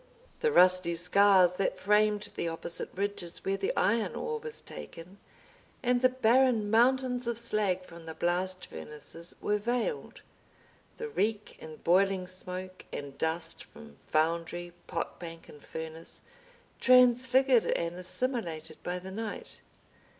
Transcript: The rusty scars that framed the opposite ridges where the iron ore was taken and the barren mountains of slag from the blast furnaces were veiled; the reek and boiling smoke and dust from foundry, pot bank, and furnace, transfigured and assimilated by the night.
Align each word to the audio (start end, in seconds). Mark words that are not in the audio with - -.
The 0.39 0.51
rusty 0.51 0.95
scars 0.95 1.51
that 1.57 1.77
framed 1.77 2.31
the 2.35 2.47
opposite 2.47 2.89
ridges 2.95 3.45
where 3.45 3.55
the 3.55 3.71
iron 3.77 4.15
ore 4.15 4.39
was 4.39 4.59
taken 4.59 5.19
and 5.83 6.01
the 6.01 6.09
barren 6.09 6.71
mountains 6.71 7.27
of 7.27 7.37
slag 7.37 7.85
from 7.85 8.07
the 8.07 8.15
blast 8.15 8.65
furnaces 8.65 9.35
were 9.41 9.59
veiled; 9.59 10.21
the 10.97 11.07
reek 11.07 11.55
and 11.61 11.83
boiling 11.83 12.25
smoke 12.25 12.85
and 12.91 13.19
dust 13.19 13.63
from 13.63 13.97
foundry, 14.07 14.73
pot 14.87 15.19
bank, 15.19 15.47
and 15.47 15.63
furnace, 15.63 16.21
transfigured 16.79 17.67
and 17.67 17.93
assimilated 17.97 18.81
by 18.81 18.97
the 18.97 19.11
night. 19.11 19.61